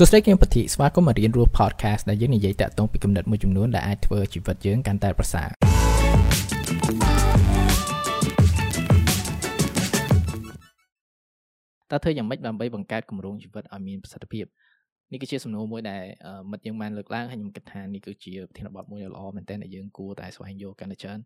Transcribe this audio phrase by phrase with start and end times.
[0.00, 5.48] សួស្តីគឹមពធីស្វាគមន៍មករៀនរស់ podcast ដែលយើងនិយាយតាក់ទងពីគំនិតមួយចំនួនដែលអាចធ្វើជីវិតយើងកាន់តែប្រសើរ
[11.90, 14.44] តើធ្វើយ៉ាងម៉េចដើម្បីបង្កើតគម្រោងជីវិតឲ្យមានប្រសិទ្ធភាព
[15.12, 16.02] នេះគឺជាសំណួរមួយដែល
[16.50, 21.20] មិត្តយើងបានលើកឡើងហើយខ្ញុំគិតថានេះគឺជាប្រធានបទមួយដ៏ល្អមែនទែនដែលយើងគួរតែស្វែងយល់កាន់តែច្រើន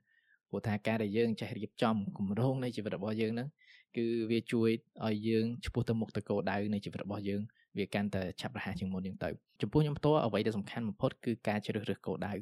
[0.52, 3.48] ព្រោះថាការដែលយើងចេះរៀបចំគម្រោងនៃជីវិតរបស់យើងហ្នឹង
[3.96, 4.70] គឺវាជួយ
[5.06, 7.40] ឲ្យយើងឆ្ពោះទៅមុខទៅគោលដៅនៃជីវិតរបស់យើង
[7.78, 9.28] វាកាន់តែឆាប់រហ័សជាងមុនយើងទៅ
[9.60, 12.34] ចំពោះខ្ញុំផ្ទាល់អ្វីដែលសំខាន់បំផុតគឺការជ្រើសរើសគោលដៅ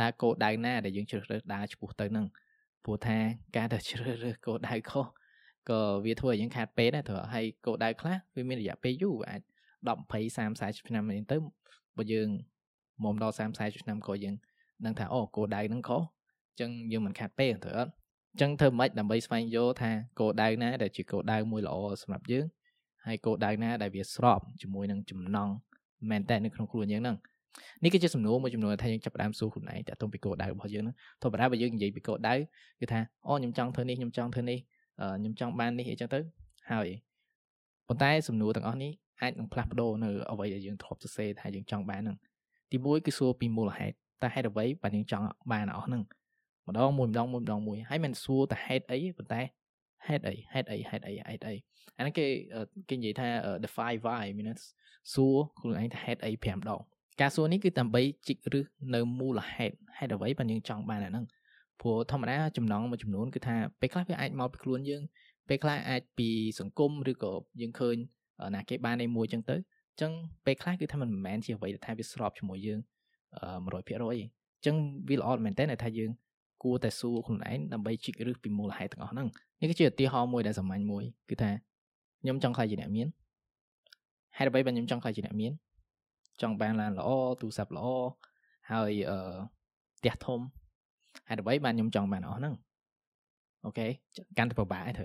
[0.00, 2.26] តើគោលដៅណាដែលយើងជ្រើសរើសដើរឆ្ពោះទៅនឹង
[2.84, 3.18] ព្រោះថា
[3.56, 5.06] ការដែលជ្រើសរើសគោលដៅខុស
[5.70, 9.40] ក៏វាធ្វើឲ្យយើងខាតពេលដែរព្រោះហើយគោលដៅខ្លះវាមានរយៈពេលយូរអាច
[9.86, 11.36] 10 20 30 40ឆ្នាំនេះទៅ
[11.96, 12.28] បើយើង
[13.04, 14.34] មុំដល់30 40ឆ្នាំក៏យើង
[14.84, 17.92] ដឹងថាអូគោលដៅហ្នឹងខុសអញ្ចឹងយើងមិនខាតពេលត្រូវអត់
[18.32, 22.46] អញ្ចឹងធ្វើម៉េចដើម្បីស្វែងយល់ថាគោលដៅណាដែលជាគោលដៅមួយល្អសម្រាប់យើង
[23.06, 25.52] ហើយគោលដៅណាដែលវាស្របជាមួយនឹងចំណង់
[26.10, 27.16] មែនតើនៅក្នុងខ្លួនយើងហ្នឹង
[27.84, 32.34] នេះគឺជាសំណួរមួយចំនួនថាយើងចាប់ផ្ដើមសួរខ្លួនឯងតាក់ទងពីគោលដៅរបស់យើងហ្នឹងធម្មតាបើយើងនិយាយពីគោលដៅ
[32.80, 34.58] គឺថាអូខ្ញុំចង់ធ្វើនេះខ្ញុំចង់ធ្វើនេះ
[35.20, 36.20] ខ្ញុំចង់បាននេះអីចឹងទៅ
[36.70, 36.88] ហើយ
[37.88, 42.16] ប៉ុន្តែសំណួរទាំងអស់នេះអាចនឹងផ្លាស់ប្ដូរនៅអ្វីដែលយើងធ្លាប់សរសេរថាយើងចង់បានហ្នឹង
[42.72, 46.02] ទីមួយគឺសួរពីមូលហេតុតើហេតុអ្វីបានយើងចង់បានអស់ហ្នឹង
[46.68, 49.40] ម្ដងមួយម្ដងមួយម្ដងមួយហើយមិនសួរតែហេតុអីប៉ុន្តែ
[50.06, 51.54] ហេតុអីហេតុអីហេតុអីហេតុអី
[51.96, 52.26] អាហ្នឹងគេ
[52.88, 53.28] គេនិយាយថា
[53.64, 54.50] defy why មាន
[55.12, 56.80] សួរខ្លួនឯងថាហេតុអី5ដង
[57.20, 61.24] ការសួរនេះគឺដើម្បីជីករឹសនៅមូលហេតុហេតុអ្វីបានយើងចង់បានអាហ្នឹង
[61.80, 65.02] ព្រោះធម្មតាចំណងមួយចំនួនគឺថាពេលខ្លះវាអាចមកពីខ្លួនយើង
[65.48, 66.28] ពេលខ្លះអាចពី
[66.60, 67.96] សង្គមឬក៏យើងឃើញ
[68.54, 70.12] ណាគេបានឯមួយចឹងទៅអញ្ចឹង
[70.46, 72.78] ពេលខ្លះគឺថាมันមិនមែនជាអ្វីដែលថាវាស្របជាមួយយើង
[73.44, 74.76] 100%ទេអញ្ចឹង
[75.08, 76.10] វាល្អមែនតើថាយើង
[76.62, 79.28] គួរតែសួរខ្លួនឯងដើម្បីជីករឹសពីមូលហេតុទាំងអស់ហ្នឹង
[79.60, 81.50] នេះគឺជាឧទាហរណ៍មួយដែលសាមញ្ញមួយគឺថា
[82.22, 83.08] ខ្ញុំចង់ខ្លាចជាអ្នកមាន
[84.38, 85.52] ហេតុអ្វីបានខ្ញុំចង់ខ្លាចជាអ្នកមាន
[86.42, 87.08] ចង់បានឡានល្អ
[87.40, 87.86] ទូរស័ព្ទល្អ
[88.70, 89.18] ហើយអឺ
[89.98, 90.40] ផ្ទះធំ
[91.28, 92.54] ហេតុអ្វីបានខ្ញុំចង់បានអស់ហ្នឹង
[93.64, 93.86] OK
[94.38, 95.02] កាន់តែពិបាកទៅ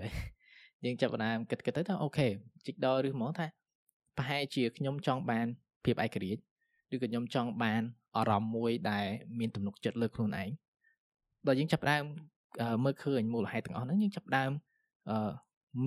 [0.84, 2.28] យើងចាប់ផ្ដើមគិតគិតទៅថា OK
[2.66, 3.46] ជីកដល់ឫសហ្មងថា
[4.16, 5.46] ប្រហែលជាខ្ញុំចង់បាន
[5.84, 6.42] ភាពឯករាជ្យ
[6.94, 7.82] ឬក៏ខ្ញុំចង់បាន
[8.16, 9.06] អារម្មណ៍មួយដែល
[9.38, 10.48] មានទំនុកចិត្តលើខ្លួនឯង
[11.46, 12.04] ដល់យើងចាប់ផ្ដើម
[12.84, 14.50] មើលឃើញមូលហេតុទាំងអស់ហ្នឹងយើងចាប់ផ្ដើម
[15.10, 15.30] អឺ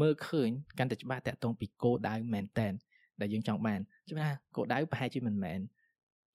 [0.01, 2.73] មើលឃើញកាន់តែច្បាស់តាក់ទងពីគោលដៅមែនទែន
[3.21, 3.79] ដែលយើងចង់បាន
[4.09, 5.59] ច្បាស់ថាគោលដៅប្រហែលជាមិនមែន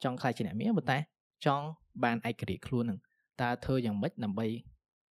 [0.05, 0.99] ចង់ក្លាយជាអ្នកមានប៉ុន្តែ
[1.47, 1.67] ចង់
[2.05, 2.99] បានឯករាជ្យខ្លួននឹង
[3.41, 4.47] តើធ្វើយ៉ាងម៉េចដើម្បី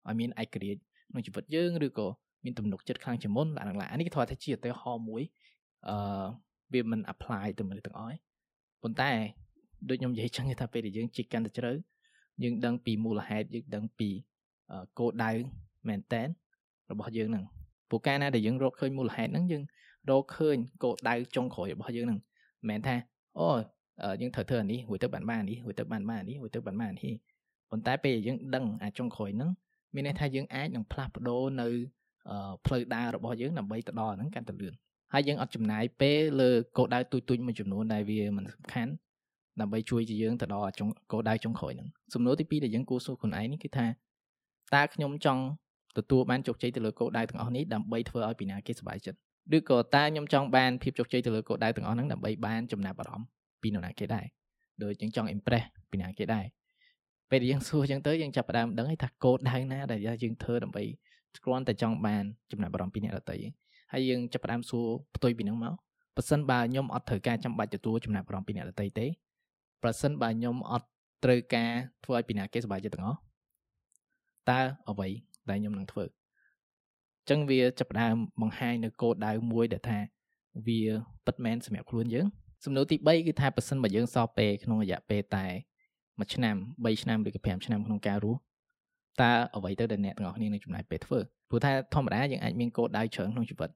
[0.07, 2.07] ឲ្យមានឯករាជ្យក្នុងជីវិតយើងឬក៏
[2.45, 5.21] មានទំនុកចិត្តខ្លាំងជាងមុនឡើងឡើងអានេះគេធ្វើថាជាឧទាហរណ៍មួយ
[5.89, 5.95] អឺ
[6.73, 8.17] វាមិន apply ទៅមនុស្សទាំងអស់
[8.83, 9.11] ប៉ុន្តែ
[9.89, 11.71] ដូចខ្ញុំនិយាយចឹងថាពេលដែលយើងជីកកាន់តែជ្រៅ
[12.43, 14.09] យើងដឹងពីមូលហេតុយើងដឹងពី
[14.99, 15.31] គោលដៅ
[15.87, 16.27] មែនតែន
[16.91, 17.45] របស់យើងហ្នឹង
[17.89, 19.63] ព្រោះកាលណាដែលយើងរកឃើញមូលហេតុហ្នឹងយើង
[20.09, 22.19] រកឃើញគោលដៅចុងក្រោយរបស់យើងហ្នឹង
[22.59, 22.95] មិនមែនថា
[23.39, 23.49] អូ
[24.21, 27.13] យើងត្រូវធ្វើអានេះរួចទៅបានបាននេះរួចទៅបានបាននេះរួចទៅបានបាននេះ
[27.69, 29.51] ប៉ុន្តែពេលយើងដឹងអាចុងក្រោយហ្នឹង
[29.93, 31.67] មានន័យថាយើងអាចនឹងផ្លាស់ប្ដូរនៅ
[32.65, 34.73] ផ្លូវដើររបស់យើងដើម្បីទៅដល់ហ្នឹងកាន់តែលឿន
[35.13, 38.91] ហើយយើងអត់ចំណាយពេលលើគោលដៅទូចទូចមួយចំនួនដែលវាមិនសំខាន់
[39.61, 40.71] ដើម្បីជួយជាយើងទៅដល់
[41.11, 43.85] គោលដៅចុងក្រោយហ្នឹងសំណួរទី2ដែលយើងគួរសួរខ្លួនឯងនេះគឺថា
[44.75, 45.41] តើខ្ញុំចង់
[45.97, 49.19] ទទួលបានជោគជ័យទៅលើគោលដៅទាំងអស់នេះដើម្បីធ្វើឲ្យពីណាគេសប្បាយចិត្ត
[49.57, 53.27] ឬក៏តើខ្ញុំចង់បានភាពជោគជ័យទៅលើគោលដៅទាំងអស់ហ្នឹងដើម្បីបានចំណាប់អារម្មណ៍
[53.61, 54.25] ពីនរណាគេដែរ
[54.83, 56.45] ដូចយើងចង់ impress ពីណាគេដែរ
[57.31, 60.83] ពេលយើងសួរចឹងទៅយើងចាប់ផ្ដើមដឹងហើយថាគោលដៅណាដែលយើងធ្វើដើម្បី
[61.45, 63.37] គ្រាន់តែចង់បានចំណាប់អារម្មណ៍ពីអ្នកដទៃ
[63.91, 65.73] ហើយយើងចាប់ផ្ដើមសួរផ្ទុយពីហ្នឹងមក
[66.15, 69.05] ប៉ះសិនបើខ្ញុំអត់ត្រូវការចាំបាច់ទទួលចំណាប់អារម្មណ៍ពីអ្នកដទៃទេ
[69.83, 70.87] ប្រសិនបើខ្ញុំអត់
[71.23, 71.71] ត្រូវការ
[72.05, 73.19] ធ្វើឲ្យពីណាគេសប្បាយចិត្តទាំងអស់
[74.49, 74.59] តើ
[74.89, 75.07] អ្វី
[75.49, 76.05] ដែលខ្ញុំនឹងធ្វើ
[77.29, 79.99] ចឹងវាចាប់ផ្ដើមបង្ហាញនៅគោលដៅមួយដែលថា
[80.67, 80.81] វា
[81.25, 82.25] ពិតមែនសម្រាប់ខ្លួនយើង
[82.65, 85.45] សំណួរទី3គឺថាប៉ះសិនបើយើងសល់ពេលក្នុងរយៈពេលតែ
[85.89, 88.39] 1ឆ្នាំ3ឆ្នាំឬក៏5ឆ្នាំក្នុងការរស់
[89.21, 91.19] តើអ្វីទៅដែលអ្នកទាំងអស់គ្នានឹងចំណាយពេលធ្វើ
[91.49, 93.69] ព្រោះថាធម្មតាយើងអាចមានគោលដៅច្រើនក្នុងជីវិត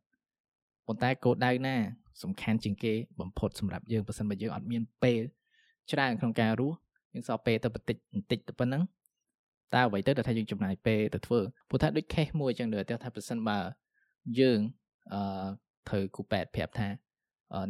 [0.88, 1.76] ប៉ុន្តែគោលដៅណា
[2.24, 5.22] សំខាន់ជាងគេបំផុតសម្រាប់យើងបើសិនបើយើងអត់មានពេល
[5.92, 6.78] ច្រើនក្នុងការរស់
[7.14, 8.84] យើងសល់ពេលទៅបន្តិចបន្តិចទៅប៉ុណ្ណឹង
[9.74, 11.40] តើអ្វីទៅដែលថាយើងចំណាយពេលទៅធ្វើ
[11.70, 13.60] ព្រោះថាដូច case មួយចឹងទៅថាប្រសិនបើ
[14.40, 14.60] យើង
[15.14, 15.48] អឺ
[15.88, 16.88] ត្រូវគូប៉ែតប្រាប់ថា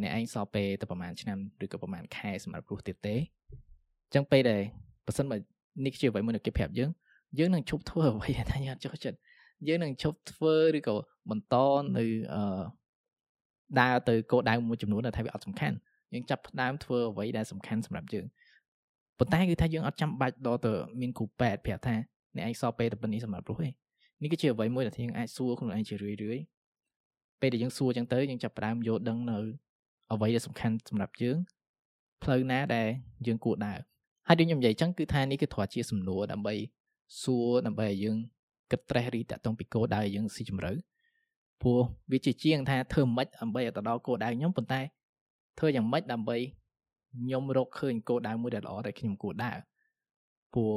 [0.02, 4.62] អ្នកឯងសល់ពេលទៅប្រហែលឆ្នាំឬក៏ប្រហែលខែសម្រាប់រស់ទៀតទេអញ្ចឹងពេលដែល
[5.06, 5.36] ប្រសិនបើ
[5.84, 6.90] នេះជាអ្វីមួយដែលគេប្រាប់យើង
[7.38, 9.18] យើងនឹងឈប់ធ្វើអ្វីដែលថាយើងអត់ចូលចិត្ត
[9.68, 10.96] យើងនឹងឈប់ធ្វើឬក៏
[11.30, 11.54] បន្ត
[11.96, 12.62] នៅអឺ
[13.80, 15.76] ដើរទៅគោលដៅមួយចំនួនដែលថាវាអត់សំខាន់
[16.14, 18.26] យើងចាប់ផ្ដើមធ្វើអ្វីដែលសំខាន់សម្រាប់យើង
[19.18, 21.94] ប៉ុន្តែគឺថាយើងអត់ចាំបាច់ដល់ទៅមានគ្រូពេទ្យប្រាប់ថា
[22.36, 23.68] អ្នកឯងសល់ពេលតែប៉ុណ្នេះសម្រាប់រស់ទេ
[24.22, 26.38] នេះគឺជាអ្វីមួយដែលយើងអាចសួរខ្លួនឯងជារឿយរឿយ
[27.40, 29.38] ពេលដែលយើងសួរចឹងទៅយើងចាប់ផ្ដើមយល់ដឹងនៅ
[30.12, 31.36] អ្វីដែលសំខាន់សម្រាប់យើង
[32.22, 32.88] ផ្លូវណាដែល
[33.26, 33.78] យើងគួរដើរ
[34.28, 36.54] ហើយដូចខ្ញុំនិយាយចឹងគឺថានេះគឺធ្លាប់ជាសំណួរដើម្បី
[37.22, 38.16] សួរដើម្បីឲ្យយើង
[38.70, 40.72] គិតត្រេះរីតាក់ទងពីគោលដៅយើងស៊ីជម្រៅ
[41.62, 41.80] ព្រោះ
[42.12, 44.80] វាជាជាងថាធ្វើមិនដើម្បីឲ្យទៅដល់គោលដៅខ្ញុំប៉ុន្តែ
[45.58, 46.36] ធ្វើយ៉ាងម៉េចដើម្បី
[47.14, 49.58] ខ្ញុំរកឃើញគោលដៅមួយដែលល្អដែលខ្ញុំគួរដើរ
[50.54, 50.76] ព្រោះ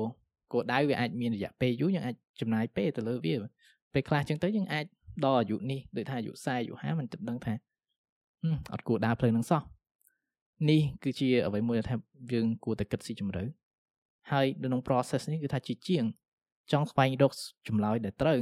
[0.53, 3.35] គោលដៅវាអាចមានរយៈពេលយូរយើងអាចចំណាយពេលទៅលើវា
[3.93, 4.85] ពេលខ្លះចឹងទៅយើងអាច
[5.25, 7.53] ដល់អាយុនេះដូចថាអាយុ40អាយុ50មិនដឹងថា
[8.73, 9.61] អត់គួរដើរផ្លូវនឹងសោះ
[10.69, 11.95] នេះគឺជាអ្វីមួយដែលថា
[12.33, 13.43] យើងគួរតែគិតស៊ីជម្រៅ
[14.31, 16.03] ហើយនៅក្នុង process នេះគឺថាជាជាង
[16.71, 17.31] ចង់ស្វែងរក
[17.67, 18.39] ចម្លើយដែលត្រូវ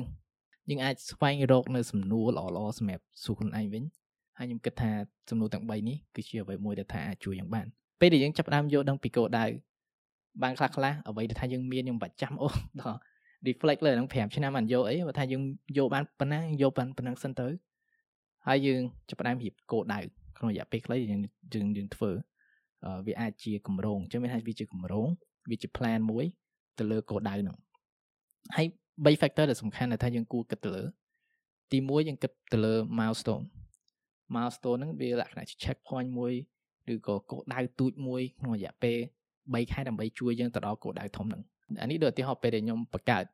[0.70, 3.84] យើងអាចស្វែងរកនៅសំណួរល្អៗសម្រាប់សួរខ្លួនឯងវិញ
[4.38, 4.92] ហើយខ្ញុំគិតថា
[5.30, 7.66] សំណួរទាំង3នេះគឺជាអ្វីមួយដែលថាអាចជួយយ៉ាងបាន
[8.00, 9.46] ពេលដែលយើងចាប់ផ្ដើមយល់ដឹងពីគោលដៅ
[10.44, 12.48] បានខ្លះខ្លះអ្វីដែលថាយើងមានយើងបាច់ចាំអូ
[12.82, 12.98] ដល់
[13.48, 15.44] reflect លើហ្នឹង5ឆ្នាំមិនយកអីបើថាយើង
[15.78, 17.48] យកបានប៉ុណ្ណាយកបានប៉ុណ្ណឹងសិនទៅ
[18.48, 20.00] ហើយយើងចាប់ផ្ដើមរៀបគោលដៅ
[20.38, 21.20] ក្នុងរយៈពេលខ្លីយើង
[21.54, 22.12] យើងយើងធ្វើ
[23.08, 25.08] វាអាចជាកម្រងអញ្ចឹងមានថាវាជាកម្រង
[25.50, 26.26] វាជា plan មួយ
[26.78, 27.58] ទៅលើគោលដៅហ្នឹង
[28.56, 28.68] ហើយ
[29.06, 30.84] 3 factor ដែលសំខាន់ដែលថាយើងគួរគិតទៅលើ
[31.72, 33.46] ទី1យើងគិតទៅលើ milestone
[34.34, 36.34] milestone ហ្នឹងវាលក្ខណៈជា check point មួយ
[36.94, 38.98] ឬក៏គោលដៅទូចមួយក្នុងរយៈពេល
[39.34, 41.42] 3ខែដើម្បីជួយយើងទៅដល់គោលដៅធំហ្នឹង
[41.82, 43.26] អានេះដូចឧទាហរណ៍ពេលដែលខ្ញុំបង្កើត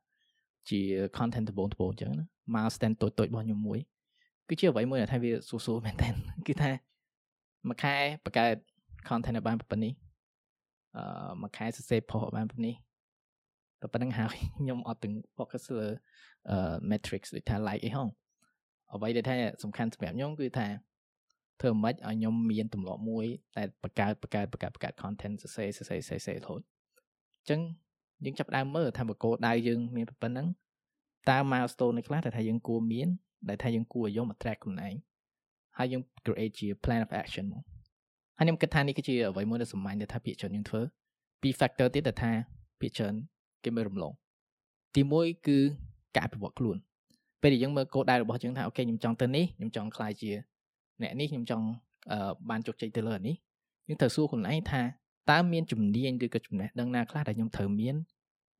[0.69, 0.79] ជា
[1.17, 3.79] content ដំបូងដំបូងអញ្ចឹងណា milestone តូចតូចរបស់ខ្ញុំមួយ
[4.47, 6.09] គឺជាអ្វីមួយដែលថាវាសួរសួរមែនតើ
[6.47, 6.71] គឺថា
[7.67, 7.95] មួយខែ
[8.25, 8.55] បង្កើត
[9.07, 9.93] content ឲ្យបានប៉ុណ្នេះ
[10.97, 12.75] អឺមួយខែសរសេរ post ឲ្យបានប៉ុណ្នេះ
[13.81, 15.87] តែប៉ុណ្្នឹងហើយខ្ញុំអត់ទាំង focus លើ
[16.91, 18.09] metrics ដូចថា like អីហង
[18.93, 20.67] អ្វីដែលថាសំខាន់សម្រាប់ខ្ញុំគឺថា
[21.61, 26.61] ធ្វើម៉េចឲ្យខ្ញុំមានទម្លាប់មួយតែបង្កើតបង្កើតបង្កើតបង្កើត content សរសេរសរសេរសរសេររហូត
[27.39, 27.59] អញ្ចឹង
[28.25, 30.47] យើងចាប់ដើមមើលថាបកគោដៅយើងមានប៉ុណ្ណឹង
[31.29, 33.07] តើ milestone នេះខ្លះដែលថាយើងគួរមាន
[33.49, 34.95] ដែលថាយើងគួរឲ្យយកមក track ខ្លួនឯង
[35.77, 37.63] ហើយយើង create ជា plan of action មក
[38.37, 40.81] ហើយខ្ញុំគិតថានេះគឺជាអ្វីមួយដែលសាមញ្ញដែលថាភាគច្រើនយើងធ្វើ
[41.41, 42.31] ពី factor ទៀតដែលថា
[42.79, 43.15] ភាគច្រើន
[43.63, 44.13] គេមើលរំលង
[44.95, 45.57] ទី1គឺ
[46.15, 46.77] ការអភិវឌ្ឍខ្លួន
[47.41, 50.31] ពេលដែលយើងមើលគោលដៅរបស់យើងថាអូខេខ្ញុំចង់ទៅនេះខ្ញុំចង់ខ្លាយជា
[51.01, 51.65] អ្នកនេះខ្ញុំចង់
[52.49, 53.35] បានជោគជ័យទៅលើនេះ
[53.87, 54.81] យើងត្រូវសួរខ្លួនឯងថា
[55.31, 57.95] តើមានជំនាញឬក៏ចំណេះដឹងណាខ្លះដែលខ្ញុំត្រូវមាន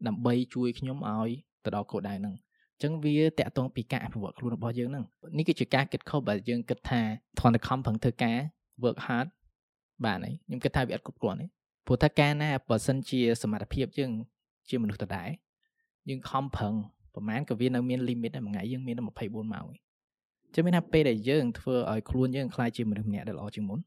[0.08, 1.30] ដើម្បីជួយខ្ញុំឲ្យ
[1.64, 2.36] ទៅដល់គោលដៅហ្នឹង
[2.84, 5.06] ចឹងវាតកតងពីការអភិវឌ្ឍខ្លួនរបស់យើងហ្នឹង
[5.38, 7.02] នេះគឺជាការគិតខុសបើយើងគិតថា
[7.40, 8.38] ធនខំប្រឹងធ្វើការ
[8.84, 9.28] work hard
[10.06, 11.46] បានហើយខ្ញុំគិតថាវាអត់គ្រប់គ្រាន់ទេ
[11.86, 14.12] ព្រោះថាការណាបើសិនជាសមត្ថភាពយើង
[14.70, 15.30] ជាមនុស្សដដែល
[16.10, 16.74] យើងខំប្រឹង
[17.14, 19.68] ប្រហែលក៏វានៅមាន limit ដែរមួយថ្ងៃយើងមានតែ24ម៉ោង
[20.54, 23.80] ចឹងមានថាពេលដែលយើងធ្វើឲ្យខ្លួនយើងខ្លាយជាមនុស្សម្នាក់ដែលល្អជាងមុន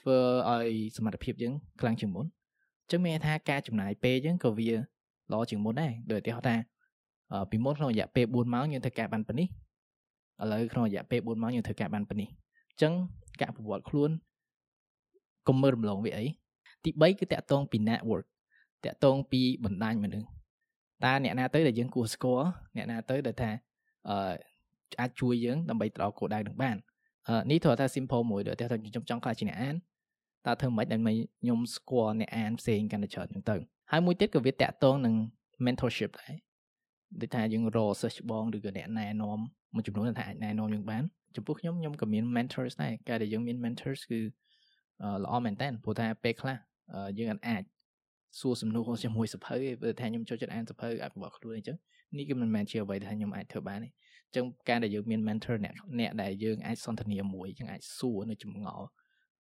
[0.00, 0.16] ធ្វើ
[0.50, 2.26] ឲ្យសមត្ថភាពយើងខ្លាំងជាងមុន
[2.90, 4.70] ចឹងមានថាការចំណាយពេលយើងក៏វា
[5.32, 6.56] ល្អជាងមុនដែរដូចឧទាហរណ៍ថា
[7.50, 9.48] ពីមុនក្នុងរយៈពេល4ម៉ោងយើងធ្វើការបានប៉ុណ្នេះ
[10.42, 12.92] ឥឡូវក្នុងរយៈពេល4ម៉ោងយើងធ្វើការបានប៉ុណ្នេះអញ្ចឹង
[13.40, 14.10] ការប្រវត្តិខ្លួន
[15.48, 16.26] កុំមើលរំលងវាអី
[16.84, 18.24] ទី3គឺតាក់ទងពី network
[18.84, 20.28] តាក់ទងពីបណ្ដាញមនុស្ស
[21.04, 23.50] តើអ្នកណាទៅដែលយើងគួរស្គាល់អ្នកណាទៅដែលថា
[24.08, 24.34] អឺ
[25.00, 26.76] អាចជួយយើងដើម្បីទៅដល់គោលដៅនឹងបាន
[27.50, 29.76] នេះធ្វើថា simple មួយដូចថាខ្ញុំចង់ខ្លាចជាអ្នកអាន
[30.46, 33.56] តើធ្វើមិនដើម្បីខ្ញុំស្គាល់អ្នកអានផ្សេងកាន់តែច្រើនហ្នឹងទៅ
[33.90, 35.14] ហើយមួយទៀតក៏វាតាក់ទងនឹង
[35.64, 36.34] mentorship ដែរ
[37.20, 39.38] ដូចថាយើងរកសិស្សច្បងឬក៏អ្នកណែនាំ
[39.74, 41.02] មួយចំនួនថាអាចណែនាំយើងបាន
[41.36, 44.20] ចំពោះខ្ញុំខ្ញុំក៏មាន mentors ដែរការដែលយើងមាន mentors គឺ
[45.24, 46.56] ល្អមែនតើព្រោះថាពេលខ្លះ
[47.18, 47.62] យើងអាច
[48.40, 51.76] សួរសំណួរជាមួយសភៅព្រោះថាខ្ញុំចូលចិត្តអានសភៅអភិវឌ្ឍខ្លួនអញ្ចឹង
[52.16, 58.86] នេះគឺមិនមែនជាអ្វីដែលខ្ញុំអាចធ្វើបានទេអញ្ចឹងការដែលយើងមាន mentor អ្នកអ្នកដែលយើងអាចសន្ទនាមួយយើងអាចសួរនៅចម្ងល់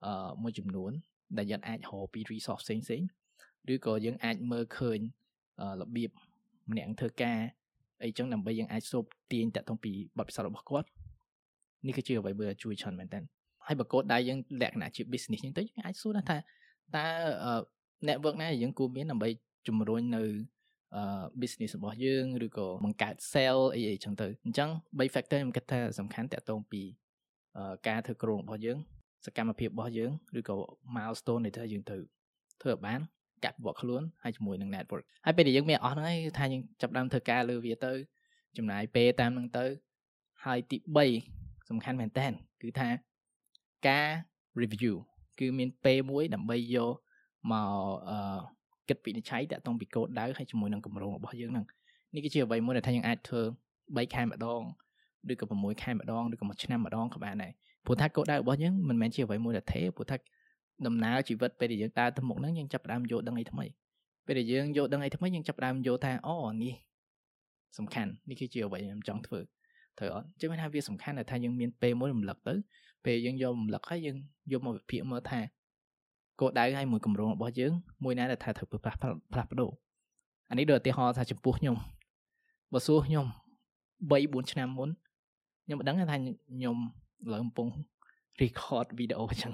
[0.05, 0.91] អឺមួយចំនួន
[1.37, 3.01] ដែលយើងអាចរកពី resource ផ្សេងផ្សេង
[3.73, 4.99] ឬក៏យើងអាចមើលឃើញ
[5.81, 6.09] របៀប
[6.71, 7.39] ម្នាក់ធ្វើការ
[8.03, 10.87] អីចឹងដើម្បីយើងអាចសូបទាញតាក់ទងពីបទពិសោធន៍របស់គាត់
[11.87, 13.19] នេះគឺជាអ្វីមួយដែលជួយច្រើនមែនតើ
[13.67, 16.37] ហើយបើកូដដៃយើងលក្ខណៈជា business ចឹងទៅយើងអាចសួរថា
[16.95, 17.05] តើ
[18.07, 19.29] network ណាយើងគួរមានដើម្បី
[19.67, 20.23] ជំរុញនៅ
[21.41, 24.69] business របស់យើងឬក៏បង្កើត sale អីអីចឹងទៅអញ្ចឹង
[24.99, 26.81] 3 factor ខ្ញុំគិតថាសំខាន់តាក់ទងពី
[27.87, 28.77] ការធ្វើគ្រោងរបស់យើង
[29.25, 30.55] សកម្មភាពរបស់យើងឬក៏
[30.95, 32.03] milestone ដែលថាយើងត្រូវ
[32.61, 32.99] ធ្វើឲ្យបាន
[33.45, 37.93] កាប់វត្តខ្លួនហើយជាមួយនឹង network ហើយពេលដែលយើងមានអស់ហ្នឹងហើយថាយើងចាប់ដើមធ្វើការលើវាទៅ
[38.57, 39.65] ចំណាយពេលតាមហ្នឹងទៅ
[40.45, 40.77] ហើយទី
[41.23, 42.27] 3សំខាន់មែនតើ
[42.61, 42.89] គឺថា
[43.87, 44.09] ការ
[44.61, 44.95] review
[45.39, 46.95] គឺមានពេលមួយដើម្បីយក
[47.51, 47.69] មក
[48.09, 48.17] អឺ
[48.89, 51.65] គិតវិនិច្ឆ័យតាក់ទងពីគោលដៅហើយជាមួយនឹងគម្រោងរបស់យើងហ្នឹង
[52.15, 53.41] នេះគឺជាអ្វីមួយដែលថាយើងអាចធ្វើ
[53.81, 54.61] 3ខែម្ដង
[55.31, 57.51] ឬក៏6ខែម្ដងឬក៏មួយឆ្នាំម្ដងក៏បានដែរ
[57.85, 60.17] ព្រោះថាគោលដៅរបស់យើងមិនមែនជាអ្វីមួយដែលទេព្រោះថា
[60.87, 63.65] ដំណើរជីវិតពេលដែលយើងដើរទៅមុខហ្នឹងយើងចាប់ផ្ដើមយល់ដឹងអីថ្មី
[64.25, 66.73] ពេលដែលយើងយល់ដឹងអីថ្មីយើងចាប់ផ្ដើមយល់ថាអូនេះ
[67.77, 69.39] សំខាន់នេះគឺជាអ្វីខ្ញុំចង់ធ្វើ
[69.97, 72.53] ត្រូវអត់ចឹងមានថាវាសំខាន់ដែលថាយើងមានពេលមួយរំលឹកទៅ
[73.05, 74.17] ពេលយើងយករំលឹកហើយយើង
[74.51, 75.39] យកមកវិភាគមើលថា
[76.39, 77.73] គោលដៅហើយមួយកម្រងរបស់យើង
[78.03, 78.97] មួយណាដែលថាត្រូវផ្លាស់
[79.33, 79.71] ផ្លាស់ប្ដូរ
[80.49, 81.75] អានេះដូចឧទាហរណ៍ថាចំពោះខ្ញុំ
[82.73, 83.25] បើសួរខ្ញុំ
[84.11, 84.89] 3 4ឆ្នាំមុន
[85.65, 86.77] ខ្ញុំមិនដឹងថាខ្ញុំ
[87.33, 87.67] ឡើងកំពុង
[88.41, 89.53] record វីដេអូអញ្ចឹង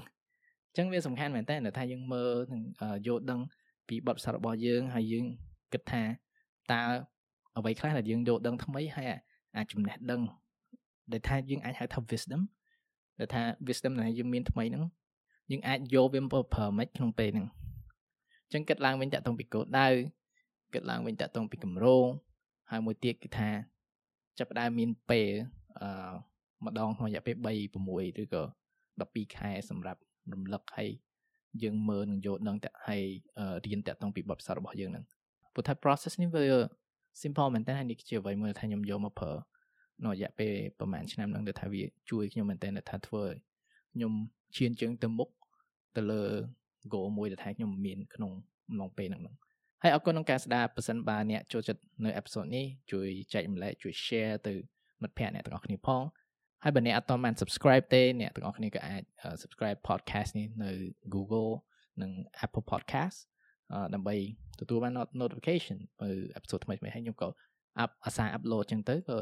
[0.68, 2.62] អញ្ចឹងវាសំខាន់មែនតើថាយើងមើលនឹង
[3.08, 3.40] យល់ដឹង
[3.88, 5.26] ពីបទពិសោធន៍របស់យើងហើយយើង
[5.74, 6.02] គិតថា
[6.72, 6.82] តើ
[7.58, 9.08] អ្វីខ្លះដែលយើងយល់ដឹងថ្មីហើយ
[9.58, 10.22] អាចចំណេះដឹង
[11.12, 12.42] ដែលថាយើងអាចហៅថា wisdom
[13.20, 14.84] ដែលថា wisdom ដែលយើងមានថ្មីហ្នឹង
[15.51, 17.48] យើងអាចយកវាមកប្រើមិនក្នុងពេលហ្នឹង
[18.44, 19.88] អញ្ចឹងគិតឡើងវិញតាក់ទងពីគោលដៅ
[20.74, 22.08] គិតឡើងវិញតាក់ទងពីកម្រង
[22.72, 23.50] ហើយមួយទៀតគឺថា
[24.38, 25.29] ចាប់ផ្ដើមមានពេល
[25.82, 26.12] អឺ
[26.65, 28.44] ម្ដងក្នុងរយៈពេល3 6ឬក៏
[28.89, 30.01] 12ខែសម្រាប់
[30.34, 30.89] រំលឹកឲ្យ
[31.63, 33.03] យើងមើលនឹងយកដឹងតែឲ្យ
[33.65, 35.06] រៀនតាក់ទងពីបទពិសោធន៍របស់យើងហ្នឹង
[35.53, 36.46] ព្រោះថា process នេះវា
[37.22, 39.34] simple មែនតើនេះជាអ្វីមួយថាខ្ញុំយកមកប្រើ
[40.06, 43.36] នៅរយៈពេលប្រហែលឆ្នាំហ្នឹងដែលថាវាជួយខ្ញុំមែនតើថាធ្វើឲ្យ
[43.94, 44.13] ខ្ញុំ
[44.58, 45.29] ឈានជើងទៅមុខ
[46.00, 46.22] ទៅលើ
[46.94, 48.32] goal មួយដែលថាខ្ញុំមានក្នុង
[48.70, 49.36] អំឡុងពេលហ្នឹង
[49.84, 54.53] ហើយអរគុណក្នុងការស្ដាប់ប៉ះសិនបើអ្នកចូលចិត្តនៅ episode នេះជួយចែករំលែកជួយ share ទៅ
[55.01, 56.03] មិត្តភ័ក្តិអ្នកទាំងអស់គ្នាផង
[56.63, 59.01] ហើយបើអ្នកអត់ទាន់បាន subscribe ទេអ្នកទាំងអស់គ្នាក៏អាច
[59.44, 60.72] subscribe podcast នេះនៅ
[61.13, 61.51] Google
[62.01, 62.12] និង
[62.46, 63.18] Apple Podcast
[63.94, 64.15] ដើម្បី
[64.60, 67.27] ទទួលបាន notification បើ episode ថ្មីៗហើយខ្ញុំក៏
[67.84, 69.18] up អាសា upload ចឹងទៅក៏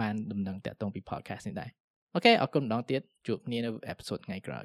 [0.00, 1.70] បានដំណឹងតាក់ទងពី podcast នេះដែរ
[2.14, 4.60] អូខេអរគុណម្ដងទៀតជួបគ្នានៅ episode ថ្ងៃក្រោ